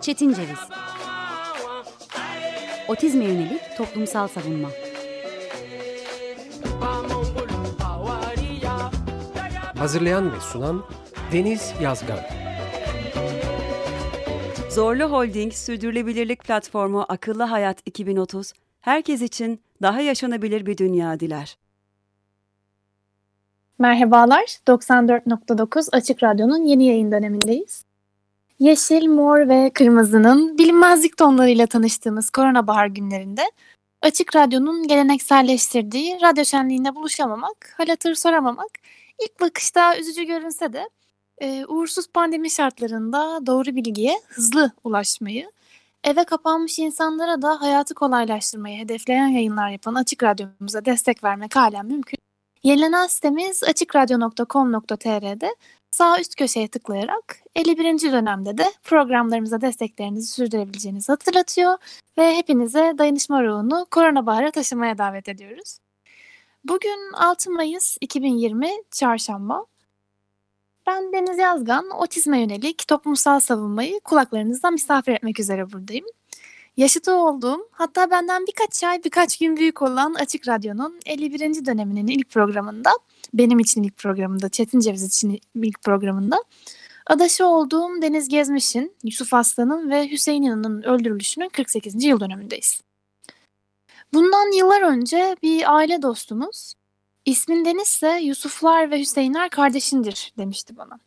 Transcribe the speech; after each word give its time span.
Çetin 0.00 0.32
Ceviz. 0.32 0.58
Otizme 2.88 3.24
yönelik 3.24 3.60
toplumsal 3.76 4.28
savunma. 4.28 4.68
Hazırlayan 9.78 10.32
ve 10.32 10.40
sunan 10.40 10.84
Deniz 11.32 11.72
Yazgan. 11.82 12.18
Zorlu 14.70 15.04
Holding 15.04 15.52
Sürdürülebilirlik 15.52 16.44
Platformu 16.44 17.04
Akıllı 17.08 17.42
Hayat 17.42 17.78
2030, 17.86 18.52
herkes 18.80 19.22
için 19.22 19.62
daha 19.82 20.00
yaşanabilir 20.00 20.66
bir 20.66 20.78
dünya 20.78 21.20
diler. 21.20 21.58
Merhabalar, 23.78 24.44
94.9 24.66 25.88
Açık 25.92 26.22
Radyo'nun 26.22 26.64
yeni 26.64 26.86
yayın 26.86 27.12
dönemindeyiz. 27.12 27.84
Yeşil, 28.58 29.08
mor 29.08 29.48
ve 29.48 29.70
kırmızının 29.74 30.58
bilinmezlik 30.58 31.16
tonlarıyla 31.16 31.66
tanıştığımız 31.66 32.30
korona 32.30 32.66
bahar 32.66 32.86
günlerinde 32.86 33.42
Açık 34.02 34.36
Radyo'nun 34.36 34.88
gelenekselleştirdiği 34.88 36.18
radyo 36.22 36.44
şenliğinde 36.44 36.94
buluşamamak, 36.94 37.74
hal 37.76 37.86
hatır 37.86 38.14
soramamak 38.14 38.70
ilk 39.22 39.40
bakışta 39.40 39.98
üzücü 39.98 40.24
görünse 40.24 40.72
de 40.72 40.88
e, 41.38 41.64
uğursuz 41.66 42.06
pandemi 42.08 42.50
şartlarında 42.50 43.46
doğru 43.46 43.76
bilgiye 43.76 44.20
hızlı 44.26 44.72
ulaşmayı, 44.84 45.50
eve 46.04 46.24
kapanmış 46.24 46.78
insanlara 46.78 47.42
da 47.42 47.60
hayatı 47.60 47.94
kolaylaştırmayı 47.94 48.78
hedefleyen 48.78 49.28
yayınlar 49.28 49.70
yapan 49.70 49.94
Açık 49.94 50.22
Radyo'muza 50.22 50.84
destek 50.84 51.24
vermek 51.24 51.56
halen 51.56 51.86
mümkün. 51.86 52.25
Yenilenen 52.66 53.06
sitemiz 53.06 53.62
açıkradyo.com.tr'de 53.62 55.56
sağ 55.90 56.20
üst 56.20 56.34
köşeye 56.34 56.68
tıklayarak 56.68 57.38
51. 57.54 58.12
dönemde 58.12 58.58
de 58.58 58.72
programlarımıza 58.82 59.60
desteklerinizi 59.60 60.32
sürdürebileceğinizi 60.32 61.12
hatırlatıyor 61.12 61.78
ve 62.18 62.36
hepinize 62.36 62.94
dayanışma 62.98 63.44
ruhunu 63.44 63.86
korona 63.90 64.26
baharı 64.26 64.50
taşımaya 64.50 64.98
davet 64.98 65.28
ediyoruz. 65.28 65.78
Bugün 66.64 67.12
6 67.12 67.50
Mayıs 67.50 67.96
2020 68.00 68.70
Çarşamba. 68.90 69.66
Ben 70.86 71.12
Deniz 71.12 71.38
Yazgan, 71.38 71.90
otizme 71.90 72.40
yönelik 72.40 72.88
toplumsal 72.88 73.40
savunmayı 73.40 74.00
kulaklarınızdan 74.00 74.72
misafir 74.72 75.12
etmek 75.12 75.40
üzere 75.40 75.72
buradayım. 75.72 76.06
Yaşıtı 76.76 77.14
olduğum, 77.14 77.68
hatta 77.72 78.10
benden 78.10 78.46
birkaç 78.46 78.84
ay, 78.84 79.04
birkaç 79.04 79.38
gün 79.38 79.56
büyük 79.56 79.82
olan 79.82 80.14
Açık 80.14 80.48
Radyo'nun 80.48 81.00
51. 81.06 81.66
döneminin 81.66 82.06
ilk 82.06 82.30
programında, 82.30 82.90
benim 83.34 83.58
için 83.58 83.82
ilk 83.82 83.96
programında, 83.96 84.48
Çetin 84.48 84.80
Ceviz 84.80 85.02
için 85.02 85.40
ilk 85.54 85.82
programında, 85.82 86.44
adaşı 87.06 87.46
olduğum 87.46 88.02
Deniz 88.02 88.28
Gezmiş'in, 88.28 88.96
Yusuf 89.04 89.34
Aslan'ın 89.34 89.90
ve 89.90 90.10
Hüseyin 90.10 90.42
İnan'ın 90.42 90.82
öldürülüşünün 90.82 91.48
48. 91.48 92.04
yıl 92.04 92.20
dönemindeyiz. 92.20 92.80
Bundan 94.14 94.56
yıllar 94.56 94.82
önce 94.82 95.36
bir 95.42 95.74
aile 95.76 96.02
dostumuz, 96.02 96.74
ismin 97.24 97.64
Deniz 97.64 97.88
ise 97.88 98.20
Yusuflar 98.22 98.90
ve 98.90 99.00
Hüseyinler 99.00 99.50
kardeşindir 99.50 100.32
demişti 100.38 100.76
bana. 100.76 100.98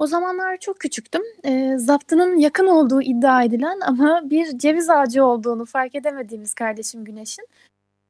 O 0.00 0.06
zamanlar 0.06 0.56
çok 0.56 0.80
küçüktüm. 0.80 1.22
E, 1.44 1.78
zaptının 1.78 2.36
yakın 2.36 2.66
olduğu 2.66 3.02
iddia 3.02 3.42
edilen 3.42 3.80
ama 3.80 4.20
bir 4.30 4.58
ceviz 4.58 4.90
ağacı 4.90 5.24
olduğunu 5.24 5.64
fark 5.64 5.94
edemediğimiz 5.94 6.54
kardeşim 6.54 7.04
Güneş'in 7.04 7.46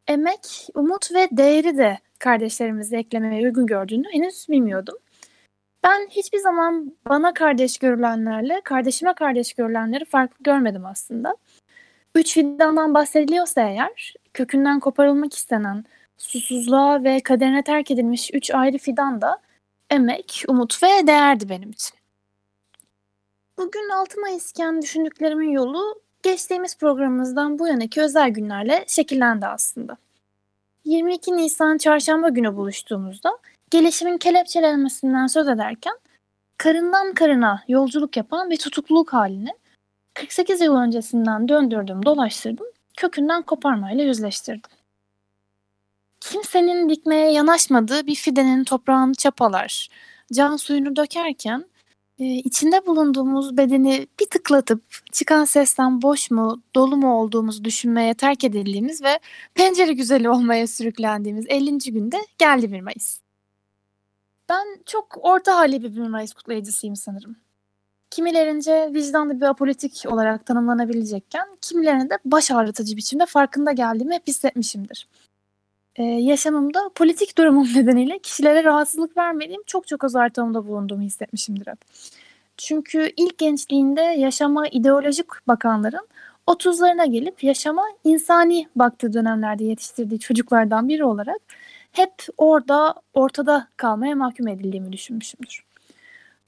emek, 0.09 0.69
umut 0.75 1.15
ve 1.15 1.29
değeri 1.33 1.79
de 1.79 1.99
kardeşlerimizi 2.19 2.97
eklemeye 2.97 3.45
uygun 3.45 3.67
gördüğünü 3.67 4.07
henüz 4.13 4.47
bilmiyordum. 4.49 4.99
Ben 5.85 6.09
hiçbir 6.11 6.39
zaman 6.39 6.97
bana 7.09 7.35
kardeş 7.35 7.79
görülenlerle 7.79 8.61
kardeşime 8.65 9.15
kardeş 9.15 9.55
görülenleri 9.55 10.05
farklı 10.05 10.43
görmedim 10.45 10.87
aslında. 10.87 11.37
Üç 12.15 12.35
fidandan 12.35 12.95
bahsediliyorsa 12.95 13.61
eğer, 13.61 14.15
kökünden 14.35 14.81
koparılmak 14.81 15.35
istenen, 15.35 15.85
susuzluğa 16.19 17.05
ve 17.05 17.21
kaderine 17.21 17.63
terk 17.63 17.91
edilmiş 17.91 18.31
üç 18.35 18.51
ayrı 18.51 18.79
fidan 18.79 19.21
da 19.21 19.41
emek, 19.91 20.45
umut 20.49 20.83
ve 20.83 21.07
değerdi 21.07 21.49
benim 21.49 21.71
için. 21.71 21.99
Bugün 23.59 23.89
6 23.89 24.21
Mayıs 24.21 24.51
iken 24.51 24.83
düşündüklerimin 24.83 25.51
yolu 25.51 26.01
geçtiğimiz 26.23 26.79
programımızdan 26.79 27.59
bu 27.59 27.69
yanaki 27.69 28.01
özel 28.03 28.31
günlerle 28.31 28.85
şekillendi 28.89 29.47
aslında. 29.47 29.97
22 30.85 31.37
Nisan 31.37 31.79
çarşamba 31.79 32.29
günü 32.29 32.57
buluştuğumuzda 32.57 33.39
gelişimin 33.71 34.19
kelepçelenmesinden 34.19 35.27
söz 35.27 35.49
ederken 35.49 35.95
karından 36.57 37.15
karına 37.15 37.63
yolculuk 37.69 38.17
yapan 38.17 38.51
bir 38.51 38.57
tutukluluk 38.57 39.13
halini 39.13 39.51
48 40.15 40.61
yıl 40.61 40.77
öncesinden 40.77 41.49
döndürdüm, 41.49 42.07
dolaştırdım, 42.07 42.67
kökünden 42.97 43.43
koparmayla 43.43 44.05
yüzleştirdim. 44.05 44.71
Kimsenin 46.21 46.89
dikmeye 46.89 47.33
yanaşmadığı 47.33 48.07
bir 48.07 48.15
fidenin 48.15 48.65
toprağını 48.65 49.15
çapalar, 49.15 49.89
can 50.33 50.57
suyunu 50.57 50.97
dökerken 50.97 51.65
e, 52.19 52.25
içinde 52.25 52.87
bulunduğumuz 52.87 53.57
bedeni 53.57 54.07
bir 54.21 54.27
tıklatıp 54.27 54.83
çıkan 55.13 55.45
sesten 55.45 56.03
boş 56.03 56.31
mu, 56.31 56.63
dolu 56.75 56.97
mu 56.97 57.15
olduğumuzu 57.21 57.65
düşünmeye 57.65 58.15
terk 58.15 58.45
edildiğimiz 58.45 59.03
ve 59.03 59.19
pencere 59.55 59.93
güzeli 59.93 60.31
olmaya 60.31 60.67
sürüklendiğimiz 60.67 61.47
50. 61.49 61.79
günde 61.79 62.17
geldi 62.39 62.73
1 62.73 62.81
Mayıs. 62.81 63.21
Ben 64.49 64.67
çok 64.87 65.19
orta 65.23 65.57
hali 65.57 65.83
bir 65.83 65.97
1 65.97 66.01
Mayıs 66.01 66.33
kutlayıcısıyım 66.33 66.97
sanırım. 66.97 67.37
Kimilerince 68.11 68.91
vicdanlı 68.95 69.41
bir 69.41 69.47
apolitik 69.47 70.05
olarak 70.07 70.47
tanımlanabilecekken, 70.47 71.47
kimilerine 71.61 72.11
de 72.11 72.19
baş 72.25 72.51
ağrıtıcı 72.51 72.97
biçimde 72.97 73.27
farkında 73.27 73.73
geldiğimi 73.73 74.15
hep 74.15 74.27
hissetmişimdir. 74.27 75.09
Ee, 75.97 76.03
yaşamımda 76.03 76.91
politik 76.95 77.39
durumum 77.39 77.69
nedeniyle 77.75 78.19
kişilere 78.19 78.65
rahatsızlık 78.65 79.17
vermediğim 79.17 79.63
çok 79.67 79.87
çok 79.87 80.05
az 80.05 80.17
ortamda 80.17 80.67
bulunduğumu 80.67 81.03
hissetmişimdir 81.03 81.67
hep. 81.67 81.79
Çünkü 82.57 83.13
ilk 83.17 83.39
gençliğinde 83.39 84.01
yaşama 84.01 84.69
ideolojik 84.69 85.27
bakanların 85.49 86.09
30'larına 86.47 87.11
gelip 87.11 87.45
yaşama 87.45 87.83
insani 88.05 88.69
baktığı 88.77 89.13
dönemlerde 89.13 89.65
yetiştirdiği 89.65 90.21
çocuklardan 90.21 90.89
biri 90.89 91.05
olarak 91.05 91.41
hep 91.93 92.13
orada 92.39 92.95
ortada 93.15 93.69
kalmaya 93.77 94.15
mahkum 94.15 94.49
edildiğimi 94.49 94.93
düşünmüşümdür. 94.93 95.65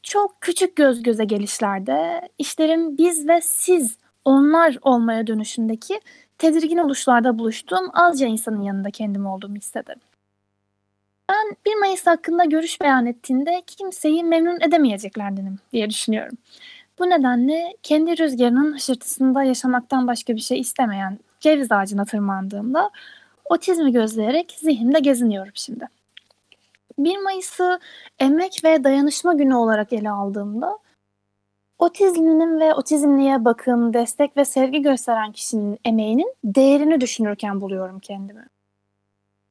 Çok 0.02 0.40
küçük 0.40 0.76
göz 0.76 1.02
göze 1.02 1.24
gelişlerde 1.24 2.28
işlerin 2.38 2.98
biz 2.98 3.28
ve 3.28 3.40
siz 3.40 3.96
onlar 4.24 4.78
olmaya 4.82 5.26
dönüşündeki 5.26 6.00
tedirgin 6.42 6.78
oluşlarda 6.78 7.38
buluştuğum 7.38 7.90
azca 7.92 8.26
insanın 8.26 8.62
yanında 8.62 8.90
kendim 8.90 9.26
olduğumu 9.26 9.56
hissederim. 9.56 10.00
Ben 11.28 11.56
1 11.66 11.74
Mayıs 11.74 12.06
hakkında 12.06 12.44
görüş 12.44 12.80
beyan 12.80 13.06
ettiğinde 13.06 13.62
kimseyi 13.66 14.24
memnun 14.24 14.60
edemeyeceklerdenim 14.60 15.58
diye 15.72 15.90
düşünüyorum. 15.90 16.38
Bu 16.98 17.10
nedenle 17.10 17.74
kendi 17.82 18.18
rüzgarının 18.18 18.74
hışırtısında 18.74 19.42
yaşamaktan 19.42 20.06
başka 20.06 20.34
bir 20.34 20.40
şey 20.40 20.60
istemeyen 20.60 21.18
ceviz 21.40 21.72
ağacına 21.72 22.04
tırmandığımda 22.04 22.90
otizmi 23.44 23.92
gözleyerek 23.92 24.56
zihnimde 24.58 24.98
geziniyorum 24.98 25.52
şimdi. 25.54 25.86
1 26.98 27.18
Mayıs'ı 27.18 27.80
emek 28.18 28.64
ve 28.64 28.84
dayanışma 28.84 29.34
günü 29.34 29.54
olarak 29.54 29.92
ele 29.92 30.10
aldığımda 30.10 30.78
otizminin 31.82 32.60
ve 32.60 32.74
otizmliye 32.74 33.44
bakım, 33.44 33.94
destek 33.94 34.36
ve 34.36 34.44
sevgi 34.44 34.82
gösteren 34.82 35.32
kişinin 35.32 35.78
emeğinin 35.84 36.34
değerini 36.44 37.00
düşünürken 37.00 37.60
buluyorum 37.60 37.98
kendimi. 37.98 38.46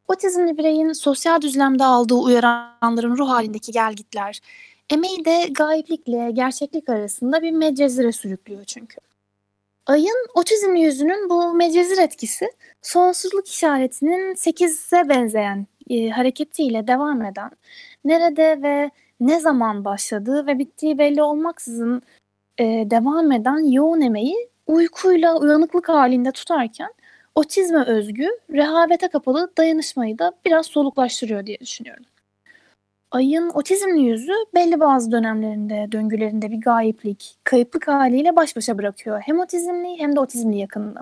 Otizmli 0.08 0.58
bireyin 0.58 0.94
sosyal 0.94 1.42
düzlemde 1.42 1.86
aldığı 1.86 2.16
uyaranların 2.16 3.18
ruh 3.18 3.30
halindeki 3.30 3.72
gelgitler, 3.72 4.40
emeği 4.90 5.25
de 5.25 5.47
gayiplikle 5.52 6.31
gerçeklik 6.31 6.90
arasında 6.90 7.42
bir 7.42 7.51
medcezire 7.51 8.12
sürüklüyor 8.12 8.63
çünkü. 8.63 8.98
Ayın 9.86 10.27
otizmli 10.36 10.81
yüzünün 10.81 11.30
bu 11.30 11.54
medcezir 11.54 11.98
etkisi 11.98 12.51
sonsuzluk 12.81 13.48
işaretinin 13.48 14.36
8'e 14.36 15.10
benzeyen 15.10 15.68
e, 15.89 16.10
hareketiyle 16.10 16.88
devam 16.88 17.25
eden, 17.25 17.51
nerede 18.06 18.62
ve 18.62 18.92
ne 19.19 19.39
zaman 19.39 19.86
başladığı 19.86 20.48
ve 20.48 20.60
bittiği 20.60 20.98
belli 20.98 21.24
olmaksızın 21.24 22.01
e, 22.57 22.63
devam 22.65 23.31
eden 23.31 23.71
yoğun 23.71 24.01
emeği 24.01 24.50
uykuyla 24.68 25.39
uyanıklık 25.39 25.89
halinde 25.89 26.31
tutarken 26.31 26.89
otizme 27.36 27.83
özgü, 27.83 28.30
rehavete 28.53 29.07
kapalı 29.07 29.51
dayanışmayı 29.57 30.19
da 30.19 30.33
biraz 30.45 30.65
soluklaştırıyor 30.65 31.45
diye 31.45 31.59
düşünüyorum. 31.59 32.06
Ayın 33.12 33.50
otizmli 33.53 34.01
yüzü 34.01 34.33
belli 34.56 34.80
bazı 34.80 35.12
dönemlerinde, 35.12 35.88
döngülerinde 35.92 36.51
bir 36.51 36.62
gayiplik, 36.62 37.36
kayıplık 37.44 37.88
haliyle 37.88 38.36
baş 38.36 38.56
başa 38.56 38.77
bırakıyor. 38.77 39.21
Hem 39.21 39.39
otizmli 39.39 40.00
hem 40.00 40.15
de 40.15 40.19
otizmli 40.19 40.57
yakınını. 40.57 41.00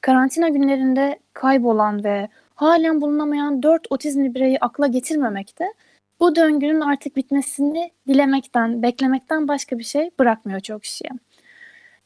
Karantina 0.00 0.48
günlerinde 0.48 1.18
kaybolan 1.32 2.04
ve 2.04 2.28
halen 2.54 3.00
bulunamayan 3.00 3.62
dört 3.62 3.86
otizmli 3.90 4.34
bireyi 4.34 4.58
akla 4.60 4.86
getirmemekte 4.86 5.72
bu 6.20 6.36
döngünün 6.36 6.80
artık 6.80 7.16
bitmesini 7.16 7.90
dilemekten, 8.08 8.82
beklemekten 8.82 9.48
başka 9.48 9.78
bir 9.78 9.84
şey 9.84 10.10
bırakmıyor 10.18 10.60
çok 10.60 10.82
kişiye. 10.82 11.10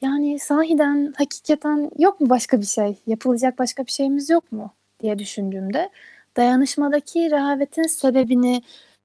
Yani 0.01 0.39
sahiden, 0.39 1.15
hakikaten 1.17 1.91
yok 1.99 2.21
mu 2.21 2.31
başka 2.31 2.61
bir 2.61 2.67
şey? 2.67 2.99
Yapılacak 3.07 3.59
başka 3.59 3.87
bir 3.87 3.93
şeyimiz 3.93 4.31
yok 4.31 4.53
mu? 4.53 4.71
diye 5.01 5.19
düşündüğümde 5.19 5.91
dayanışmadaki 6.37 7.31
rehavetin 7.31 7.83
sebebini 7.83 8.63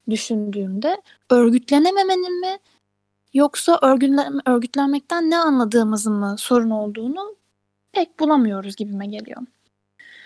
düşündüğümde 0.10 1.02
örgütlenememenin 1.30 2.42
mi 2.42 2.58
yoksa 3.34 3.80
örgütlen 3.82 4.50
örgütlenmekten 4.50 5.30
ne 5.30 5.38
anladığımızın 5.38 6.14
mı 6.14 6.36
sorun 6.38 6.70
olduğunu 6.70 7.36
pek 7.92 8.20
bulamıyoruz 8.20 8.76
gibime 8.76 9.06
geliyor. 9.06 9.42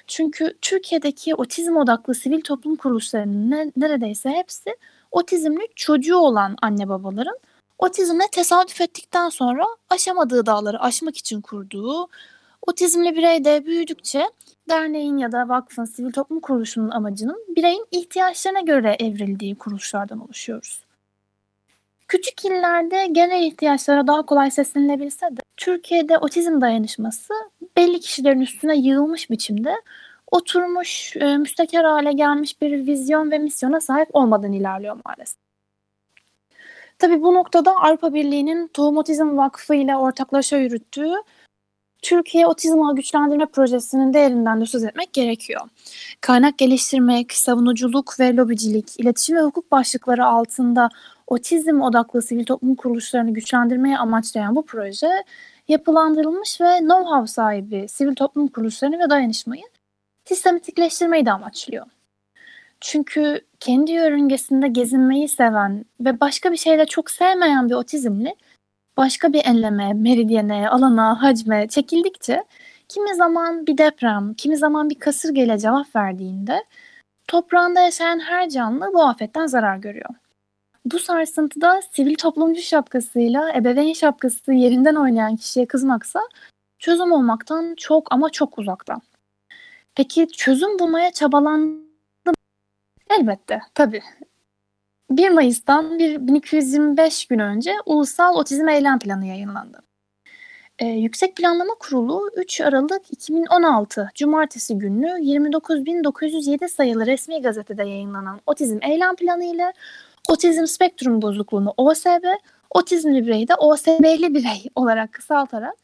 Çünkü 0.08 0.58
Türkiye'deki 0.62 1.36
otizm 1.36 1.76
odaklı 1.76 2.16
sivil 2.16 2.42
toplum 2.42 2.76
kuruluşlarının 2.76 3.52
ne, 3.52 3.72
neredeyse 3.78 4.30
hepsi 4.30 4.78
otizmli 5.12 5.68
çocuğu 5.76 6.18
olan 6.18 6.56
anne 6.62 6.90
babaların 6.90 7.38
otizmle 7.78 8.24
tesadüf 8.32 8.82
ettikten 8.82 9.30
sonra 9.30 9.66
aşamadığı 9.90 10.46
dağları 10.46 10.82
aşmak 10.82 11.18
için 11.18 11.42
kurduğu, 11.42 12.08
otizmli 12.62 13.16
birey 13.16 13.46
de 13.46 13.66
büyüdükçe 13.66 14.30
derneğin 14.70 15.18
ya 15.18 15.32
da 15.32 15.50
vakfın, 15.50 15.86
sivil 15.86 16.12
toplum 16.12 16.40
kuruluşunun 16.40 16.90
amacının 16.90 17.46
bireyin 17.56 17.86
ihtiyaçlarına 17.92 18.60
göre 18.60 18.96
evrildiği 19.00 19.56
kuruluşlardan 19.56 20.20
oluşuyoruz. 20.20 20.84
Küçük 22.08 22.46
illerde 22.46 23.08
genel 23.12 23.44
ihtiyaçlara 23.44 24.08
daha 24.08 24.26
kolay 24.26 24.52
seslenilebilse 24.52 25.26
de 25.26 25.42
Türkiye'de 25.58 26.18
otizm 26.18 26.62
dayanışması 26.62 27.34
belli 27.78 28.00
kişilerin 28.00 28.42
üstüne 28.42 28.76
yığılmış 28.78 29.30
biçimde 29.30 29.76
oturmuş, 30.32 31.16
e, 31.16 31.38
müstakar 31.38 31.86
hale 31.86 32.14
gelmiş 32.14 32.62
bir 32.62 32.88
vizyon 32.88 33.32
ve 33.32 33.38
misyona 33.38 33.82
sahip 33.82 34.10
olmadan 34.14 34.52
ilerliyor 34.52 35.00
maalesef. 35.06 35.44
Tabii 37.00 37.22
bu 37.22 37.34
noktada 37.34 37.72
Avrupa 37.72 38.14
Birliği'nin 38.14 38.68
Tohum 38.68 38.98
Otizm 38.98 39.38
Vakfı 39.38 39.76
ile 39.76 39.98
ortaklaşa 39.98 40.58
yürüttüğü 40.58 41.14
Türkiye 42.02 42.48
Otizm 42.48 42.82
Ağı 42.82 42.96
Güçlendirme 42.96 43.46
Projesi'nin 43.46 44.14
değerinden 44.14 44.62
de 44.62 44.66
söz 44.66 44.84
etmek 44.84 45.14
gerekiyor. 45.14 45.62
Kaynak 46.22 46.58
geliştirmek, 46.58 47.34
savunuculuk 47.34 48.20
ve 48.20 48.36
lobicilik, 48.36 49.00
iletişim 49.00 49.38
ve 49.38 49.42
hukuk 49.42 49.72
başlıkları 49.72 50.26
altında 50.26 50.90
otizm 51.28 51.82
odaklı 51.82 52.22
sivil 52.22 52.46
toplum 52.46 52.76
kuruluşlarını 52.76 53.34
güçlendirmeye 53.34 53.98
amaçlayan 53.98 54.56
bu 54.56 54.66
proje 54.66 55.08
yapılandırılmış 55.68 56.62
ve 56.62 56.66
know-how 56.66 57.28
sahibi 57.28 57.88
sivil 57.88 58.16
toplum 58.16 58.48
kuruluşlarını 58.48 59.00
ve 59.00 59.10
dayanışmayı 59.10 59.64
sistematikleştirmeyi 60.26 61.26
de 61.26 61.32
amaçlıyor. 61.32 61.86
Çünkü 62.82 63.42
kendi 63.60 63.92
yörüngesinde 63.92 64.68
gezinmeyi 64.68 65.30
seven 65.30 65.86
ve 66.00 66.20
başka 66.20 66.52
bir 66.52 66.58
şeyle 66.58 66.86
çok 66.86 67.12
sevmeyen 67.12 67.70
bir 67.70 67.74
otizmli 67.76 68.36
başka 68.98 69.34
bir 69.34 69.46
enleme, 69.46 69.94
meridyene, 69.94 70.70
alana, 70.70 71.24
hacme 71.24 71.68
çekildikçe 71.68 72.44
kimi 72.90 73.16
zaman 73.16 73.68
bir 73.68 73.78
deprem, 73.78 74.34
kimi 74.34 74.58
zaman 74.58 74.90
bir 74.90 75.00
kasırgayla 75.00 75.58
cevap 75.58 75.96
verdiğinde 75.96 76.66
toprağında 77.28 77.80
yaşayan 77.82 78.20
her 78.20 78.50
canlı 78.50 78.94
bu 78.94 79.04
afetten 79.04 79.46
zarar 79.46 79.78
görüyor. 79.78 80.10
Bu 80.86 81.00
sarsıntıda 81.00 81.82
sivil 81.92 82.16
toplumcu 82.16 82.62
şapkasıyla 82.62 83.54
ebeveyn 83.56 83.94
şapkası 83.94 84.54
yerinden 84.54 84.96
oynayan 84.96 85.36
kişiye 85.36 85.66
kızmaksa 85.66 86.20
çözüm 86.80 87.12
olmaktan 87.12 87.76
çok 87.78 88.12
ama 88.12 88.30
çok 88.30 88.60
uzakta. 88.60 88.96
Peki 89.96 90.28
çözüm 90.28 90.80
bulmaya 90.80 91.12
çabalandı 91.12 91.84
mı? 92.26 92.34
Elbette, 93.20 93.62
tabii. 93.76 94.02
1 95.10 95.30
Mayıs'tan 95.30 96.00
1225 96.00 97.26
gün 97.26 97.40
önce 97.40 97.72
Ulusal 97.86 98.36
Otizm 98.36 98.68
Eylem 98.68 99.00
Planı 99.00 99.26
yayınlandı. 99.26 99.82
Ee, 100.80 100.86
Yüksek 100.86 101.36
Planlama 101.36 101.74
Kurulu 101.80 102.32
3 102.36 102.62
Aralık 102.62 103.12
2016 103.12 104.10
Cumartesi 104.16 104.78
günü 104.78 105.08
29.907 105.08 106.70
sayılı 106.70 107.06
resmi 107.06 107.42
gazetede 107.42 107.84
yayınlanan 107.84 108.42
Otizm 108.46 108.80
Eylem 108.82 109.16
Planı 109.16 109.44
ile 109.44 109.74
Otizm 110.30 110.66
Spektrum 110.66 111.22
Bozukluğunu 111.22 111.74
OSB, 111.78 112.24
otizmli 112.70 113.28
bireyi 113.28 113.48
de 113.48 113.56
OSB'li 113.56 114.34
birey 114.34 114.64
olarak 114.76 115.14
kısaltarak 115.14 115.76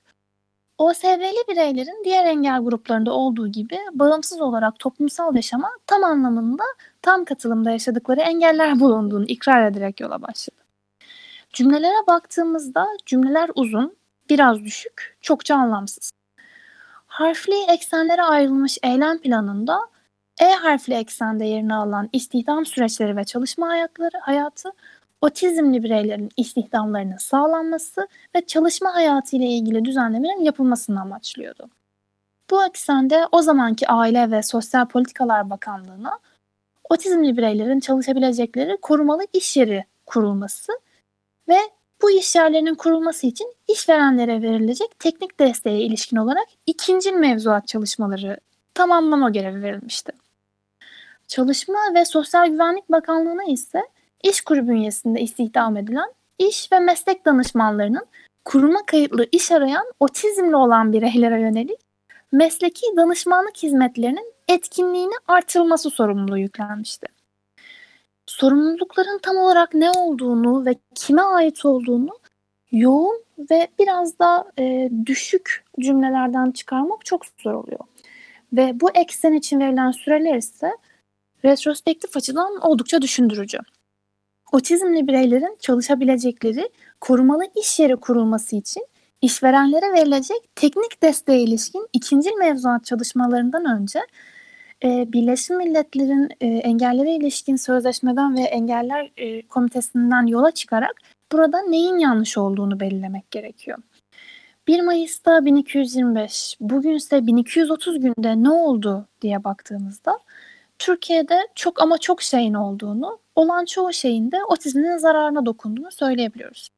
OSB'li 0.77 1.47
bireylerin 1.50 2.03
diğer 2.06 2.25
engel 2.25 2.59
gruplarında 2.59 3.12
olduğu 3.12 3.47
gibi 3.47 3.77
bağımsız 3.91 4.41
olarak 4.41 4.80
toplumsal 4.80 5.36
yaşama 5.36 5.69
tam 5.88 6.03
anlamında 6.03 6.63
tam 7.01 7.25
katılımda 7.25 7.71
yaşadıkları 7.71 8.21
engeller 8.21 8.80
bulunduğunu 8.80 9.25
ikrar 9.25 9.71
ederek 9.71 10.00
yola 10.00 10.21
başladı. 10.21 10.57
Cümlelere 11.53 12.07
baktığımızda 12.07 12.88
cümleler 13.06 13.51
uzun, 13.56 13.95
biraz 14.30 14.63
düşük, 14.63 15.18
çokça 15.21 15.56
anlamsız. 15.56 16.12
Harfli 17.07 17.63
eksenlere 17.69 18.21
ayrılmış 18.21 18.77
eylem 18.83 19.18
planında 19.18 19.80
E 20.39 20.53
harfli 20.53 20.94
eksende 20.94 21.45
yerini 21.45 21.75
alan 21.75 22.09
istihdam 22.13 22.65
süreçleri 22.65 23.18
ve 23.18 23.24
çalışma 23.24 23.68
hayatları, 23.68 24.18
hayatı 24.21 24.71
otizmli 25.21 25.83
bireylerin 25.83 26.30
istihdamlarının 26.38 27.18
sağlanması 27.18 28.07
ve 28.36 28.45
çalışma 28.45 28.95
hayatı 28.95 29.36
ile 29.36 29.45
ilgili 29.45 29.86
düzenlemelerin 29.86 30.44
yapılmasını 30.44 31.01
amaçlıyordu. 31.01 31.69
Bu 32.50 32.65
eksende 32.65 33.27
o 33.31 33.41
zamanki 33.41 33.88
Aile 33.88 34.31
ve 34.31 34.44
Sosyal 34.44 34.86
Politikalar 34.86 35.50
Bakanlığı'na 35.50 36.19
otizmli 36.89 37.38
bireylerin 37.38 37.80
çalışabilecekleri 37.80 38.77
korumalı 38.81 39.24
iş 39.33 39.57
yeri 39.57 39.86
kurulması 40.06 40.71
ve 41.47 41.57
bu 42.01 42.12
iş 42.12 42.36
yerlerinin 42.36 42.75
kurulması 42.75 43.27
için 43.27 43.53
işverenlere 43.68 44.41
verilecek 44.41 45.00
teknik 45.00 45.39
desteğe 45.39 45.81
ilişkin 45.81 46.18
olarak 46.18 46.47
ikinci 46.65 47.12
mevzuat 47.12 47.68
çalışmaları 47.68 48.38
tamamlama 48.74 49.30
görevi 49.30 49.62
verilmişti. 49.62 50.12
Çalışma 51.30 51.80
ve 51.96 52.06
Sosyal 52.06 52.48
Güvenlik 52.48 52.92
Bakanlığı'na 52.92 53.44
ise 53.44 53.81
İş 54.24 54.42
kuru 54.42 54.68
bünyesinde 54.68 55.22
istihdam 55.22 55.78
edilen 55.78 56.14
iş 56.40 56.72
ve 56.72 56.80
meslek 56.80 57.26
danışmanlarının 57.26 58.06
kuruma 58.46 58.86
kayıtlı 58.86 59.28
iş 59.31 59.52
arayan 59.52 59.86
otizmli 60.00 60.56
olan 60.56 60.94
bireylere 60.94 61.42
yönelik 61.42 61.80
mesleki 62.31 62.86
danışmanlık 62.98 63.58
hizmetlerinin 63.58 64.34
etkinliğini 64.48 65.14
artırılması 65.28 65.90
sorumluluğu 65.90 66.38
yüklenmişti. 66.38 67.08
Sorumlulukların 68.25 69.20
tam 69.20 69.38
olarak 69.38 69.74
ne 69.74 69.92
olduğunu 69.92 70.66
ve 70.66 70.75
kime 70.96 71.22
ait 71.22 71.66
olduğunu 71.66 72.20
yoğun 72.72 73.24
ve 73.52 73.68
biraz 73.80 74.20
da 74.20 74.51
e, 74.60 74.89
düşük 75.06 75.65
cümlelerden 75.80 76.51
çıkarmak 76.51 77.06
çok 77.06 77.25
zor 77.38 77.53
oluyor. 77.53 77.80
Ve 78.53 78.80
bu 78.80 78.92
eksen 78.92 79.34
için 79.34 79.60
verilen 79.60 79.92
süreler 79.92 80.36
ise 80.36 80.72
retrospektif 81.46 82.17
açıdan 82.17 82.62
oldukça 82.62 83.01
düşündürücü 83.01 83.58
otizmli 84.51 85.08
bireylerin 85.08 85.58
çalışabilecekleri 85.60 86.69
korumalı 87.01 87.43
iş 87.55 87.79
yeri 87.79 87.96
kurulması 87.96 88.55
için 88.55 88.88
işverenlere 89.22 89.93
verilecek 89.93 90.55
teknik 90.55 91.03
desteğe 91.03 91.41
ilişkin 91.41 91.88
ikinci 91.93 92.29
mevzuat 92.36 92.86
çalışmalarından 92.86 93.65
önce 93.81 94.00
e, 94.84 95.13
Birleşmiş 95.13 95.50
Milletler'in 95.50 96.29
e, 96.41 96.48
engellere 96.48 97.15
ilişkin 97.15 97.55
sözleşmeden 97.55 98.36
ve 98.36 98.41
engeller 98.41 99.12
e, 99.17 99.48
komitesinden 99.48 100.27
yola 100.27 100.51
çıkarak 100.51 100.93
burada 101.31 101.62
neyin 101.62 101.98
yanlış 101.98 102.38
olduğunu 102.38 102.79
belirlemek 102.79 103.31
gerekiyor. 103.31 103.77
1 104.67 104.81
Mayıs'ta 104.81 105.46
1225, 105.46 106.58
bugün 106.60 106.96
ise 106.96 107.27
1230 107.27 108.00
günde 108.00 108.43
ne 108.43 108.50
oldu 108.50 109.08
diye 109.22 109.43
baktığımızda 109.43 110.19
Türkiye'de 110.79 111.48
çok 111.55 111.81
ama 111.81 111.98
çok 111.98 112.21
şeyin 112.21 112.53
olduğunu, 112.53 113.19
olan 113.36 113.65
çoğu 113.65 113.93
şeyin 113.93 114.31
de 114.31 114.43
otizmin 114.43 114.98
zararına 114.98 115.45
dokunduğunu 115.45 115.91
söyleyebiliyoruz. 115.91 116.69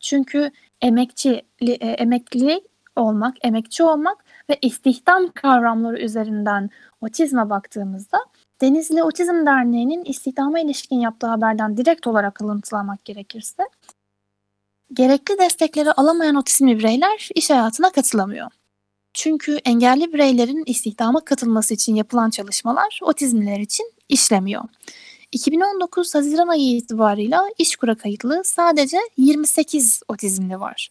Çünkü 0.00 0.50
emekçi, 0.82 1.42
e, 1.60 1.72
emekli 1.72 2.60
olmak, 2.96 3.36
emekçi 3.42 3.82
olmak 3.82 4.24
ve 4.50 4.58
istihdam 4.62 5.28
kavramları 5.32 5.98
üzerinden 5.98 6.70
otizme 7.00 7.50
baktığımızda 7.50 8.18
Denizli 8.60 9.02
Otizm 9.02 9.46
Derneği'nin 9.46 10.04
istihdama 10.04 10.60
ilişkin 10.60 11.00
yaptığı 11.00 11.26
haberden 11.26 11.76
direkt 11.76 12.06
olarak 12.06 12.42
alıntılamak 12.42 13.04
gerekirse 13.04 13.62
gerekli 14.92 15.38
destekleri 15.38 15.92
alamayan 15.92 16.34
otizmli 16.34 16.78
bireyler 16.78 17.28
iş 17.34 17.50
hayatına 17.50 17.90
katılamıyor. 17.90 18.50
Çünkü 19.18 19.58
engelli 19.64 20.12
bireylerin 20.12 20.62
istihdama 20.66 21.20
katılması 21.20 21.74
için 21.74 21.94
yapılan 21.94 22.30
çalışmalar 22.30 23.00
otizmliler 23.02 23.60
için 23.60 23.92
işlemiyor. 24.08 24.64
2019 25.32 26.14
Haziran 26.14 26.48
ayı 26.48 26.76
itibarıyla 26.76 27.44
İşkur'a 27.58 27.94
kayıtlı 27.94 28.42
sadece 28.44 28.96
28 29.16 30.00
otizmli 30.08 30.60
var. 30.60 30.88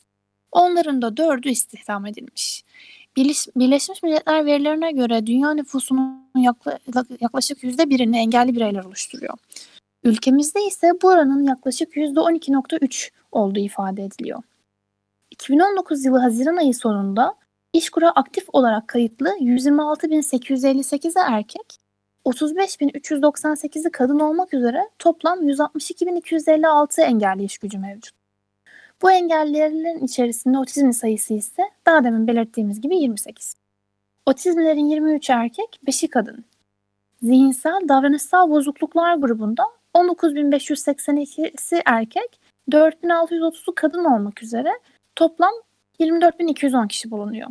Onların 0.51 1.01
da 1.01 1.07
4'ü 1.07 1.49
istihdam 1.49 2.05
edilmiş. 2.05 2.63
Birleşmiş 3.55 4.03
Milletler 4.03 4.45
verilerine 4.45 4.91
göre 4.91 5.27
dünya 5.27 5.53
nüfusunun 5.53 6.21
yaklaşık 7.21 7.63
%1'ini 7.63 8.17
engelli 8.17 8.55
bireyler 8.55 8.83
oluşturuyor. 8.83 9.33
Ülkemizde 10.03 10.65
ise 10.65 10.91
bu 11.01 11.07
oranın 11.07 11.43
yaklaşık 11.43 11.95
%12.3 11.95 13.11
olduğu 13.31 13.59
ifade 13.59 14.03
ediliyor. 14.03 14.43
2019 15.31 16.05
yılı 16.05 16.19
Haziran 16.19 16.57
ayı 16.57 16.73
sonunda 16.73 17.35
İşkur'a 17.77 18.09
aktif 18.09 18.45
olarak 18.53 18.87
kayıtlı 18.87 19.29
126.858'e 19.29 21.21
erkek, 21.27 21.77
35.398'i 22.25 23.91
kadın 23.91 24.19
olmak 24.19 24.53
üzere 24.53 24.89
toplam 24.99 25.49
162.256 25.49 27.01
engelli 27.01 27.43
iş 27.43 27.57
gücü 27.57 27.77
mevcut. 27.77 28.15
Bu 29.01 29.11
engellilerin 29.11 30.05
içerisinde 30.05 30.57
otizmli 30.57 30.93
sayısı 30.93 31.33
ise 31.33 31.63
daha 31.85 32.03
demin 32.03 32.27
belirttiğimiz 32.27 32.81
gibi 32.81 32.97
28. 32.97 33.55
Otizmlerin 34.25 34.85
23 34.85 35.29
erkek, 35.29 35.79
5'i 35.87 36.09
kadın. 36.09 36.45
Zihinsel, 37.21 37.89
davranışsal 37.89 38.49
bozukluklar 38.49 39.15
grubunda 39.15 39.63
19.582'si 39.93 41.81
erkek, 41.85 42.39
4.630'u 42.71 43.75
kadın 43.75 44.05
olmak 44.05 44.43
üzere 44.43 44.79
toplam 45.15 45.53
24.210 45.99 46.87
kişi 46.87 47.11
bulunuyor. 47.11 47.47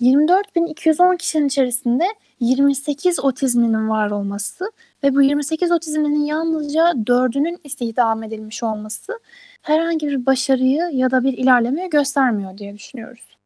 24.210 0.00 1.16
kişinin 1.16 1.46
içerisinde 1.46 2.04
28 2.40 3.24
otizminin 3.24 3.88
var 3.88 4.10
olması 4.10 4.72
ve 5.04 5.14
bu 5.14 5.22
28 5.22 5.72
otizminin 5.72 6.24
yalnızca 6.24 6.82
4'ünün 6.90 7.58
istihdam 7.64 8.22
edilmiş 8.22 8.62
olması 8.62 9.20
herhangi 9.62 10.08
bir 10.08 10.26
başarıyı 10.26 10.90
ya 10.92 11.10
da 11.10 11.24
bir 11.24 11.32
ilerlemeyi 11.32 11.90
göstermiyor 11.90 12.58
diye 12.58 12.74
düşünüyoruz. 12.74 13.36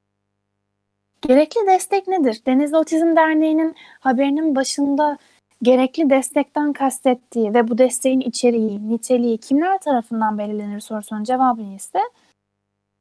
Gerekli 1.28 1.66
destek 1.66 2.08
nedir? 2.08 2.40
Denizli 2.46 2.76
Otizm 2.76 3.16
Derneği'nin 3.16 3.74
haberinin 4.00 4.56
başında 4.56 5.18
gerekli 5.62 6.10
destekten 6.10 6.72
kastettiği 6.72 7.54
ve 7.54 7.68
bu 7.68 7.78
desteğin 7.78 8.20
içeriği, 8.20 8.88
niteliği 8.88 9.38
kimler 9.38 9.78
tarafından 9.78 10.38
belirlenir 10.38 10.80
sorusunun 10.80 11.24
cevabını 11.24 11.74
ise 11.74 11.98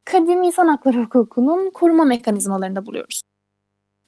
kadim 0.06 0.44
insan 0.44 0.68
hakları 0.68 1.04
hukukunun 1.04 1.70
koruma 1.70 2.04
mekanizmalarında 2.04 2.86
buluyoruz. 2.86 3.22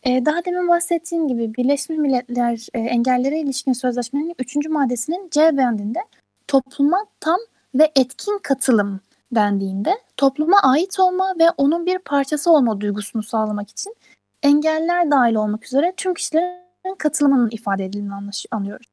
Ee, 0.04 0.26
daha 0.26 0.46
demin 0.46 0.68
bahsettiğim 0.68 1.28
gibi 1.28 1.54
Birleşmiş 1.54 2.00
Milletler 2.00 2.68
e, 2.74 2.80
Engellere 2.80 3.40
ilişkin 3.40 3.74
sözleşmenin 3.74 4.36
3. 4.40 4.56
maddesinin 4.70 5.30
C 5.32 5.58
bendinde 5.58 6.00
topluma 6.48 7.06
tam 7.20 7.40
ve 7.76 7.92
etkin 7.96 8.40
katılım 8.44 9.00
dendiğinde 9.32 9.94
topluma 10.18 10.58
ait 10.64 11.00
olma 11.00 11.34
ve 11.40 11.50
onun 11.58 11.86
bir 11.86 12.00
parçası 12.00 12.52
olma 12.52 12.82
duygusunu 12.82 13.24
sağlamak 13.24 13.70
için 13.70 13.96
engeller 14.44 15.12
dahil 15.12 15.36
olmak 15.36 15.66
üzere 15.66 15.94
tüm 15.98 16.14
kişilerin 16.14 16.96
katılımının 16.98 17.50
ifade 17.52 17.86
edildiğini 17.86 18.32
anlıyoruz. 18.52 18.88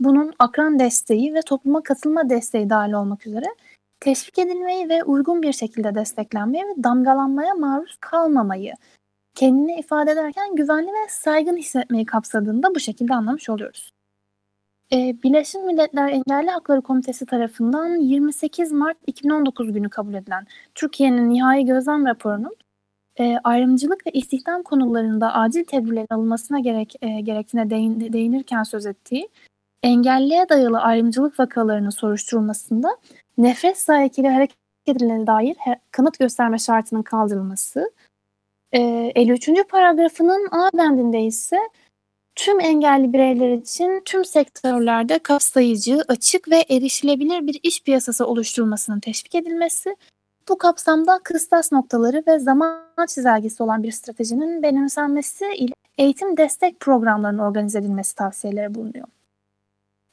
Bunun 0.00 0.34
akran 0.38 0.78
desteği 0.78 1.34
ve 1.34 1.42
topluma 1.42 1.82
katılma 1.82 2.30
desteği 2.30 2.70
dahil 2.70 2.92
olmak 2.92 3.26
üzere 3.26 3.46
teşvik 4.00 4.38
edilmeyi 4.38 4.88
ve 4.88 5.04
uygun 5.04 5.42
bir 5.42 5.52
şekilde 5.52 5.94
desteklenmeyi 5.94 6.64
ve 6.64 6.84
damgalanmaya 6.84 7.54
maruz 7.54 7.96
kalmamayı 8.00 8.72
kendini 9.34 9.78
ifade 9.78 10.10
ederken 10.10 10.56
güvenli 10.56 10.88
ve 10.88 11.08
saygın 11.08 11.56
hissetmeyi 11.56 12.04
kapsadığında 12.04 12.74
bu 12.74 12.80
şekilde 12.80 13.14
anlamış 13.14 13.48
oluyoruz. 13.48 13.90
Ee, 14.92 15.16
Birleşmiş 15.22 15.64
Milletler 15.64 16.08
Engelli 16.08 16.50
Hakları 16.50 16.82
Komitesi 16.82 17.26
tarafından 17.26 17.96
28 17.96 18.72
Mart 18.72 18.96
2019 19.06 19.72
günü 19.72 19.90
kabul 19.90 20.14
edilen 20.14 20.46
Türkiye'nin 20.74 21.30
nihai 21.30 21.64
gözlem 21.64 22.06
raporunun 22.06 22.56
e, 23.18 23.36
ayrımcılık 23.44 24.06
ve 24.06 24.10
istihdam 24.10 24.62
konularında 24.62 25.34
acil 25.34 25.64
tedbirlerin 25.64 26.06
alınmasına 26.10 26.60
gerek, 26.60 26.94
e, 27.02 27.20
gerektiğine 27.20 27.70
değin, 27.70 28.12
değinirken 28.12 28.62
söz 28.62 28.86
ettiği 28.86 29.28
engelliye 29.82 30.48
dayalı 30.48 30.80
ayrımcılık 30.80 31.40
vakalarının 31.40 31.90
soruşturulmasında 31.90 32.96
nefret 33.38 33.78
sahikiyle 33.78 34.30
hareket 34.30 34.56
edilene 34.86 35.26
dair 35.26 35.56
kanıt 35.90 36.18
gösterme 36.18 36.58
şartının 36.58 37.02
kaldırılması, 37.02 37.90
e, 38.72 38.80
53. 39.14 39.64
paragrafının 39.68 40.48
A 40.50 40.70
bendinde 40.78 41.22
ise 41.22 41.58
tüm 42.34 42.60
engelli 42.60 43.12
bireyler 43.12 43.52
için 43.52 44.02
tüm 44.04 44.24
sektörlerde 44.24 45.18
kapsayıcı, 45.18 46.04
açık 46.08 46.50
ve 46.50 46.64
erişilebilir 46.70 47.46
bir 47.46 47.60
iş 47.62 47.82
piyasası 47.82 48.26
oluşturulmasının 48.26 49.00
teşvik 49.00 49.34
edilmesi, 49.34 49.96
bu 50.48 50.58
kapsamda 50.58 51.20
kıstas 51.24 51.72
noktaları 51.72 52.22
ve 52.26 52.38
zaman 52.38 53.06
çizelgesi 53.08 53.62
olan 53.62 53.82
bir 53.82 53.92
stratejinin 53.92 54.62
benimsenmesi 54.62 55.44
ile 55.54 55.74
eğitim 55.98 56.36
destek 56.36 56.80
programlarının 56.80 57.38
organize 57.38 57.78
edilmesi 57.78 58.14
tavsiyeleri 58.14 58.74
bulunuyor. 58.74 59.08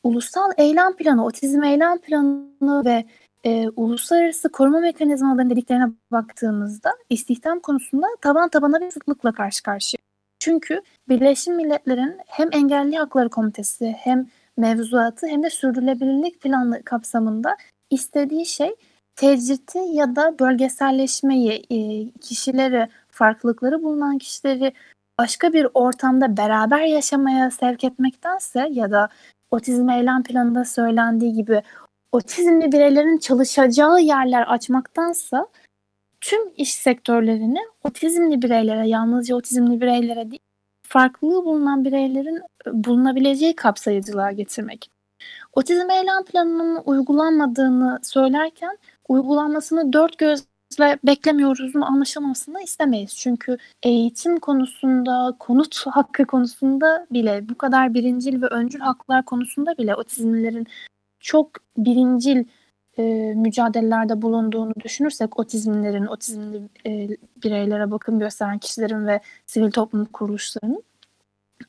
Ulusal 0.04 0.52
Eylem 0.58 0.96
Planı, 0.96 1.26
Otizm 1.26 1.64
Eylem 1.64 1.98
Planı 1.98 2.86
ve 2.86 3.06
e, 3.44 3.70
uluslararası 3.70 4.50
koruma 4.50 4.80
mekanizmalarının 4.80 5.50
dediklerine 5.50 5.92
baktığımızda 6.12 6.92
istihdam 7.10 7.60
konusunda 7.60 8.08
taban 8.22 8.50
tabana 8.50 8.82
bir 8.82 8.92
sıklıkla 8.92 9.32
karşı 9.32 9.64
karşıya. 9.64 10.00
Çünkü 10.40 10.82
Birleşmiş 11.10 11.58
Milletler'in 11.58 12.18
hem 12.28 12.50
Engelli 12.52 12.98
Hakları 12.98 13.30
Komitesi 13.30 13.96
hem 14.00 14.28
mevzuatı 14.58 15.28
hem 15.28 15.44
de 15.44 15.50
sürdürülebilirlik 15.50 16.42
planı 16.42 16.84
kapsamında 16.84 17.58
istediği 17.90 18.46
şey 18.46 18.76
tecriti 19.16 19.78
ya 19.78 20.16
da 20.16 20.40
bölgeselleşmeyi, 20.40 21.64
e, 21.70 22.10
kişileri, 22.20 22.90
farklılıkları 23.10 23.84
bulunan 23.84 24.18
kişileri 24.18 24.74
başka 25.20 25.54
bir 25.54 25.68
ortamda 25.74 26.38
beraber 26.38 26.82
yaşamaya 26.82 27.52
sevk 27.52 27.84
etmektense 27.84 28.68
ya 28.72 28.92
da 28.92 29.10
otizm 29.54 29.90
eylem 29.90 30.24
planında 30.24 30.66
söylendiği 30.66 31.34
gibi 31.34 31.62
otizmli 32.12 32.72
bireylerin 32.72 33.18
çalışacağı 33.18 34.02
yerler 34.02 34.54
açmaktansa 34.54 35.48
tüm 36.22 36.40
iş 36.56 36.74
sektörlerini 36.74 37.60
otizmli 37.84 38.42
bireylere, 38.42 38.88
yalnızca 38.88 39.36
otizmli 39.36 39.82
bireylere 39.82 40.32
değil, 40.32 40.42
farklılığı 40.88 41.46
bulunan 41.46 41.86
bireylerin 41.86 42.38
e, 42.38 42.42
bulunabileceği 42.74 43.56
kapsayıcılığa 43.56 44.32
getirmek. 44.32 44.90
Otizm 45.54 45.90
eylem 45.90 46.24
planının 46.24 46.82
uygulanmadığını 46.86 48.00
söylerken 48.04 48.78
uygulanmasını 49.08 49.94
dört 49.94 50.18
gözle 50.18 50.53
beklemiyoruz 50.80 51.76
mu 51.76 51.86
anlaşılmasını 51.86 52.62
istemeyiz. 52.64 53.16
Çünkü 53.16 53.58
eğitim 53.84 54.40
konusunda, 54.40 55.36
konut 55.40 55.88
hakkı 55.88 56.26
konusunda 56.26 57.08
bile 57.12 57.50
bu 57.50 57.58
kadar 57.58 57.94
birincil 57.94 58.42
ve 58.42 58.48
öncül 58.48 58.80
haklar 58.80 59.26
konusunda 59.26 59.78
bile 59.78 59.96
otizmlilerin 59.96 60.68
çok 61.20 61.50
birincil 61.78 62.46
e, 62.98 63.04
mücadelelerde 63.36 64.22
bulunduğunu 64.22 64.74
düşünürsek 64.84 65.40
otizmlerin, 65.40 66.06
otizmli 66.06 66.62
e, 66.86 67.10
bireylere 67.44 67.92
bakım 67.92 68.20
gösteren 68.20 68.58
kişilerin 68.58 69.08
ve 69.08 69.20
sivil 69.46 69.72
toplum 69.72 70.06
kuruluşlarının 70.06 70.84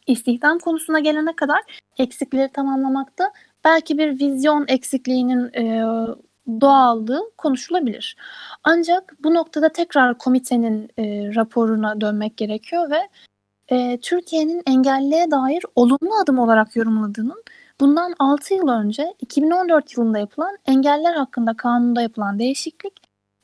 istihdam 0.06 0.58
konusuna 0.58 1.00
gelene 1.00 1.36
kadar 1.36 1.60
eksikleri 1.98 2.52
tamamlamakta 2.52 3.32
belki 3.64 3.98
bir 3.98 4.20
vizyon 4.20 4.64
eksikliğinin 4.68 5.52
e, 5.52 5.84
doğallığı 6.60 7.30
konuşulabilir. 7.38 8.16
Ancak 8.64 9.14
bu 9.24 9.34
noktada 9.34 9.68
tekrar 9.68 10.18
komitenin 10.18 10.90
e, 10.98 11.34
raporuna 11.34 12.00
dönmek 12.00 12.36
gerekiyor 12.36 12.90
ve 12.90 13.08
e, 13.68 14.00
Türkiye'nin 14.00 14.62
engelliye 14.66 15.30
dair 15.30 15.64
olumlu 15.74 16.14
adım 16.22 16.38
olarak 16.38 16.76
yorumladığının 16.76 17.42
bundan 17.80 18.14
6 18.18 18.54
yıl 18.54 18.68
önce 18.68 19.14
2014 19.20 19.96
yılında 19.96 20.18
yapılan 20.18 20.56
engeller 20.66 21.14
hakkında 21.14 21.56
kanunda 21.56 22.02
yapılan 22.02 22.38
değişiklik 22.38 22.92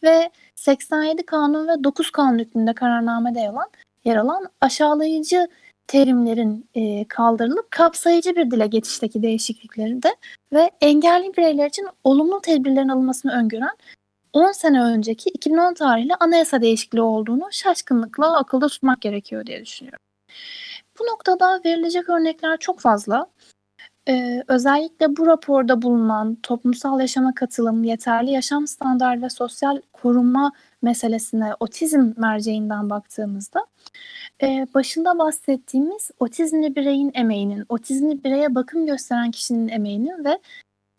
ve 0.02 0.30
87 0.54 1.26
kanun 1.26 1.69
ve 1.69 1.85
9 1.85 2.11
kanun 2.11 2.38
hükmünde 2.38 2.73
kararnamede 2.75 3.40
yer 3.40 3.71
yer 4.04 4.16
alan 4.16 4.47
aşağılayıcı 4.61 5.49
terimlerin 5.90 6.68
e, 6.75 7.04
kaldırılıp 7.09 7.70
kapsayıcı 7.70 8.37
bir 8.37 8.50
dile 8.50 8.66
geçişteki 8.66 9.23
değişiklikleri 9.23 10.02
de 10.02 10.16
ve 10.52 10.70
engelli 10.80 11.37
bireyler 11.37 11.68
için 11.68 11.88
olumlu 12.04 12.40
tedbirlerin 12.40 12.88
alınmasını 12.88 13.32
öngören 13.32 13.76
10 14.32 14.52
sene 14.52 14.82
önceki 14.82 15.30
2010 15.30 15.75
tarihli 15.75 16.14
anayasa 16.20 16.62
değişikliği 16.62 17.00
olduğunu 17.00 17.49
şaşkınlıkla 17.50 18.37
akılda 18.37 18.68
tutmak 18.68 19.00
gerekiyor 19.00 19.47
diye 19.47 19.64
düşünüyorum. 19.64 19.99
Bu 20.99 21.04
noktada 21.04 21.61
verilecek 21.64 22.09
örnekler 22.09 22.56
çok 22.56 22.80
fazla. 22.80 23.26
Ee, 24.09 24.42
özellikle 24.49 25.16
bu 25.16 25.26
raporda 25.26 25.83
bulunan 25.83 26.35
toplumsal 26.42 27.00
yaşama 27.00 27.35
katılım, 27.35 27.85
yeterli 27.85 28.30
yaşam 28.30 28.66
standartı 28.66 29.23
ve 29.23 29.30
sosyal 29.30 29.80
korunma 29.92 30.52
meselesine 30.83 31.54
otizm 31.61 32.12
merceğinden 32.16 32.90
baktığımızda 32.90 33.66
e, 34.42 34.66
başında 34.75 35.19
bahsettiğimiz 35.19 36.11
otizmli 36.21 36.76
bireyin 36.76 37.11
emeğinin, 37.14 37.64
otizmli 37.69 38.25
bireye 38.25 38.54
bakım 38.54 38.87
gösteren 38.87 39.30
kişinin 39.30 39.69
emeğinin 39.69 40.25
ve 40.25 40.38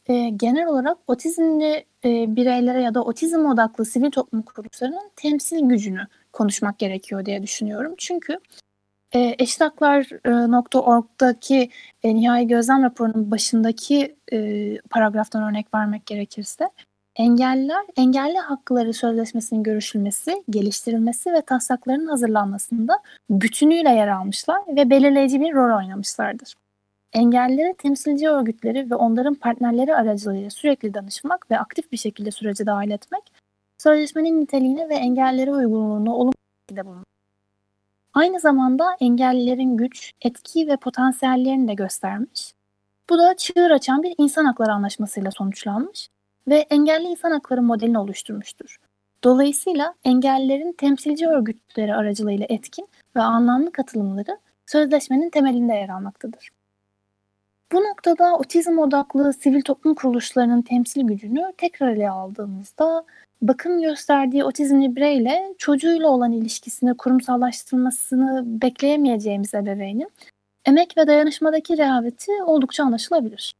e, 0.07 0.29
genel 0.29 0.67
olarak 0.67 0.97
otizmli 1.07 1.85
e, 2.05 2.35
bireylere 2.35 2.81
ya 2.81 2.93
da 2.93 3.03
otizm 3.03 3.45
odaklı 3.45 3.85
sivil 3.85 4.11
toplum 4.11 4.41
kuruluşlarının 4.41 5.11
temsil 5.15 5.59
gücünü 5.59 6.07
konuşmak 6.33 6.79
gerekiyor 6.79 7.25
diye 7.25 7.43
düşünüyorum. 7.43 7.93
Çünkü 7.97 8.39
E, 9.15 9.35
eşitaklar.org'daki 9.39 11.69
e, 12.03 12.15
nihai 12.15 12.47
gözlem 12.47 12.83
raporunun 12.83 13.31
başındaki 13.31 14.15
e, 14.33 14.77
paragraftan 14.89 15.43
örnek 15.43 15.73
vermek 15.73 16.05
gerekirse 16.05 16.69
engelliler 17.15 17.85
engelli 17.97 18.37
hakları 18.37 18.93
sözleşmesinin 18.93 19.63
görüşülmesi, 19.63 20.43
geliştirilmesi 20.49 21.33
ve 21.33 21.41
taslaklarının 21.41 22.07
hazırlanmasında 22.07 22.99
bütünüyle 23.29 23.89
yer 23.89 24.07
almışlar 24.07 24.61
ve 24.67 24.89
belirleyici 24.89 25.41
bir 25.41 25.53
rol 25.53 25.77
oynamışlardır. 25.77 26.53
Engellileri 27.13 27.75
temsilci 27.77 28.29
örgütleri 28.29 28.91
ve 28.91 28.95
onların 28.95 29.35
partnerleri 29.35 29.95
aracılığıyla 29.95 30.49
sürekli 30.49 30.93
danışmak 30.93 31.51
ve 31.51 31.59
aktif 31.59 31.91
bir 31.91 31.97
şekilde 31.97 32.31
sürece 32.31 32.65
dahil 32.65 32.91
etmek, 32.91 33.23
sözleşmenin 33.77 34.41
niteliğini 34.41 34.89
ve 34.89 34.95
engellilere 34.95 35.51
uygunluğunu 35.51 36.13
olumlu 36.13 36.33
şekilde 36.69 36.85
bulmak. 36.85 37.10
Aynı 38.13 38.39
zamanda 38.39 38.85
engellilerin 38.99 39.77
güç, 39.77 40.11
etki 40.21 40.67
ve 40.67 40.77
potansiyellerini 40.77 41.67
de 41.67 41.73
göstermiş. 41.73 42.53
Bu 43.09 43.17
da 43.17 43.35
çığır 43.37 43.71
açan 43.71 44.03
bir 44.03 44.15
insan 44.17 44.45
hakları 44.45 44.71
anlaşmasıyla 44.71 45.31
sonuçlanmış 45.31 46.07
ve 46.47 46.55
engelli 46.55 47.07
insan 47.07 47.31
hakları 47.31 47.61
modelini 47.61 47.99
oluşturmuştur. 47.99 48.77
Dolayısıyla 49.23 49.95
engellilerin 50.03 50.73
temsilci 50.73 51.27
örgütleri 51.27 51.95
aracılığıyla 51.95 52.45
etkin 52.49 52.87
ve 53.15 53.21
anlamlı 53.21 53.71
katılımları 53.71 54.37
sözleşmenin 54.65 55.29
temelinde 55.29 55.73
yer 55.73 55.89
almaktadır. 55.89 56.49
Bu 57.71 57.83
noktada 57.83 58.35
otizm 58.35 58.79
odaklı 58.79 59.33
sivil 59.33 59.61
toplum 59.61 59.95
kuruluşlarının 59.95 60.61
temsil 60.61 61.01
gücünü 61.01 61.53
tekrar 61.57 61.87
ele 61.87 62.09
aldığımızda 62.09 63.05
bakım 63.41 63.81
gösterdiği 63.81 64.43
otizmli 64.43 64.95
bireyle 64.95 65.53
çocuğuyla 65.57 66.09
olan 66.09 66.31
ilişkisini 66.31 66.97
kurumsallaştırmasını 66.97 68.43
bekleyemeyeceğimiz 68.61 69.53
ebeveynin 69.53 70.11
emek 70.65 70.97
ve 70.97 71.07
dayanışmadaki 71.07 71.77
rehaveti 71.77 72.31
oldukça 72.45 72.83
anlaşılabilir. 72.83 73.53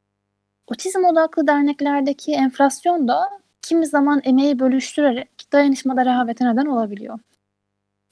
Otizm 0.68 1.06
odaklı 1.06 1.48
derneklerdeki 1.48 2.32
enflasyon 2.32 3.08
da 3.08 3.30
kimi 3.62 3.88
zaman 3.88 4.22
emeği 4.24 4.60
bölüştürerek 4.60 5.30
dayanışmada 5.52 6.06
rehavete 6.06 6.46
neden 6.46 6.66
olabiliyor. 6.66 7.20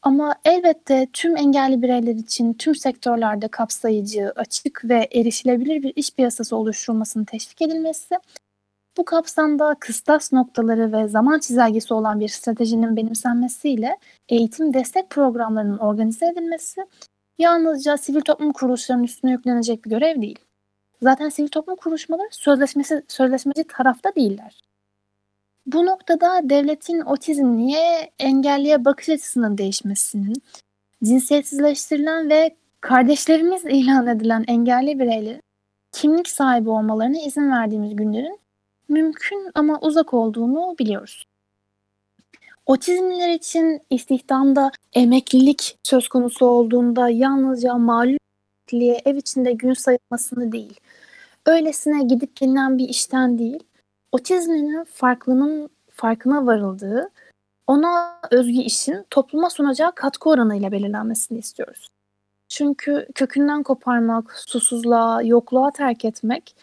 Ama 0.02 0.36
elbette 0.46 1.08
tüm 1.14 1.38
engelli 1.38 1.82
bireyler 1.82 2.16
için 2.16 2.54
tüm 2.54 2.76
sektörlerde 2.76 3.48
kapsayıcı, 3.48 4.34
açık 4.36 4.82
ve 4.86 5.08
erişilebilir 5.12 5.84
bir 5.84 5.94
iş 5.96 6.12
piyasası 6.12 6.56
oluşturulmasının 6.56 7.26
teşvik 7.26 7.62
edilmesi, 7.62 8.16
bu 9.00 9.06
kapsamda 9.06 9.76
kıstas 9.80 10.34
noktaları 10.34 10.92
ve 10.92 11.08
zaman 11.08 11.40
çizelgesi 11.40 11.94
olan 11.94 12.20
bir 12.20 12.28
stratejinin 12.28 12.96
benimsenmesiyle 12.96 13.98
eğitim 14.30 14.74
destek 14.74 15.10
programlarının 15.10 15.78
organize 15.78 16.26
edilmesi 16.26 16.86
yalnızca 17.38 17.98
sivil 17.98 18.22
toplum 18.22 18.54
kuruluşlarının 18.54 19.04
üstüne 19.04 19.32
yüklenecek 19.32 19.86
bir 19.86 19.90
görev 19.90 20.22
değil. 20.22 20.40
Zaten 21.02 21.30
sivil 21.30 21.48
toplum 21.48 21.76
kuruluşmaları 21.76 22.28
sözleşmesi, 22.32 23.04
sözleşmeci 23.08 23.64
tarafta 23.64 24.16
değiller. 24.16 24.62
Bu 25.66 25.86
noktada 25.86 26.42
devletin 26.44 27.02
otizmliye 27.02 28.12
engelliye 28.20 28.86
bakış 28.86 29.10
açısının 29.10 29.58
değişmesinin, 29.58 30.36
cinsiyetsizleştirilen 31.04 32.30
ve 32.30 32.56
kardeşlerimiz 32.82 33.66
ilan 33.66 34.08
edilen 34.08 34.46
engelli 34.48 35.00
bireylerin 35.00 35.42
kimlik 35.92 36.28
sahibi 36.28 36.70
olmalarına 36.70 37.18
izin 37.18 37.52
verdiğimiz 37.52 37.96
günlerin 37.96 38.40
mümkün 38.90 39.52
ama 39.56 39.80
uzak 39.82 40.14
olduğunu 40.14 40.76
biliyoruz. 40.80 41.26
Otizmliler 42.66 43.30
için 43.30 43.82
istihdamda 43.90 44.72
emeklilik 44.94 45.78
söz 45.84 46.08
konusu 46.08 46.46
olduğunda 46.46 47.10
yalnızca 47.10 47.74
malum 47.76 48.20
ev 49.06 49.16
içinde 49.16 49.52
gün 49.52 49.74
sayılmasını 49.74 50.52
değil, 50.52 50.80
öylesine 51.46 52.04
gidip 52.04 52.36
gelinen 52.36 52.78
bir 52.78 52.90
işten 52.90 53.40
değil, 53.40 53.64
otizminin 54.12 54.84
farklının 54.84 55.70
farkına 55.92 56.46
varıldığı, 56.46 57.10
ona 57.68 58.20
özgü 58.32 58.58
işin 58.58 59.06
topluma 59.10 59.50
sunacağı 59.50 59.96
katkı 59.96 60.30
oranıyla 60.30 60.72
belirlenmesini 60.72 61.40
istiyoruz. 61.40 61.88
Çünkü 62.50 63.08
kökünden 63.16 63.64
koparmak, 63.64 64.32
susuzluğa, 64.32 65.22
yokluğa 65.22 65.72
terk 65.72 66.06
etmek, 66.06 66.56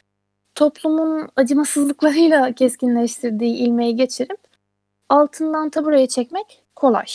toplumun 0.56 1.28
acımasızlıklarıyla 1.36 2.52
keskinleştirdiği 2.52 3.54
ilmeği 3.54 3.96
geçirip 3.96 4.38
altından 5.08 5.70
taburaya 5.70 6.06
çekmek 6.06 6.62
kolay. 6.76 7.06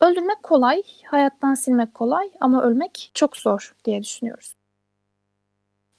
Öldürmek 0.00 0.42
kolay, 0.42 0.82
hayattan 1.06 1.54
silmek 1.54 1.94
kolay 1.94 2.30
ama 2.40 2.62
ölmek 2.62 3.10
çok 3.14 3.36
zor 3.36 3.74
diye 3.84 4.02
düşünüyoruz. 4.02 4.54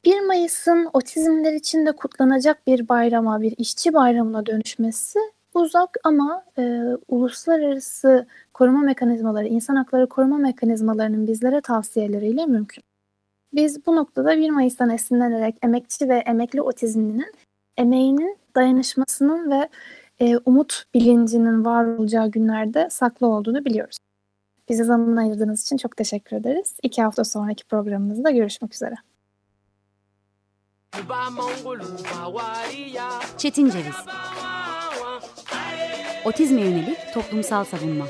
1 0.06 0.20
Mayıs'ın 0.22 0.90
otizmler 0.94 1.54
için 1.54 1.86
de 1.86 1.92
kutlanacak 1.92 2.68
bir 2.68 2.90
bayrama, 2.90 3.42
bir 3.42 3.54
işçi 3.58 3.94
bayramına 3.94 4.46
dönüşmesi 4.46 5.20
uzak 5.54 5.98
ama 6.04 6.44
e, 6.58 6.82
uluslararası 7.08 8.28
koruma 8.54 8.80
mekanizmaları, 8.80 9.48
insan 9.48 9.76
hakları 9.76 10.08
koruma 10.10 10.38
mekanizmalarının 10.38 11.28
bizlere 11.28 11.62
tavsiyeleriyle 11.62 12.46
mümkün. 12.46 12.89
Biz 13.54 13.86
bu 13.86 13.96
noktada 13.96 14.38
1 14.38 14.50
Mayıs'tan 14.50 14.90
esinlenerek 14.90 15.56
emekçi 15.64 16.10
ve 16.10 16.16
emekli 16.16 16.62
otizmlinin 16.62 17.34
emeğinin, 17.78 18.38
dayanışmasının 18.56 19.52
ve 19.52 19.70
e, 20.20 20.38
umut 20.38 20.84
bilincinin 20.94 21.66
var 21.66 21.86
olacağı 21.86 22.32
günlerde 22.32 22.88
saklı 22.90 23.28
olduğunu 23.28 23.66
biliyoruz. 23.66 23.98
Bize 24.70 24.84
zaman 24.84 25.16
ayırdığınız 25.16 25.62
için 25.62 25.78
çok 25.78 25.98
teşekkür 25.98 26.38
ederiz. 26.38 26.78
İki 26.84 27.02
hafta 27.02 27.24
sonraki 27.24 27.66
programımızda 27.66 28.32
görüşmek 28.32 28.74
üzere. 28.74 28.96
Çetin 33.38 33.70
Ceviz 33.70 33.96
Otizme 36.26 36.62
yönelik 36.62 36.98
toplumsal 37.14 37.64
savunma 37.64 38.06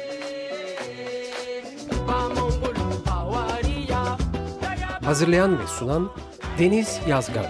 Hazırlayan 5.09 5.59
ve 5.59 5.67
sunan 5.67 6.11
Deniz 6.59 6.99
Yazgan 7.07 7.45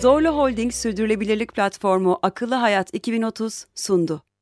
Zorlu 0.00 0.28
Holding 0.28 0.72
Sürdürülebilirlik 0.72 1.54
Platformu 1.54 2.18
Akıllı 2.22 2.54
Hayat 2.54 2.94
2030 2.94 3.66
sundu. 3.74 4.22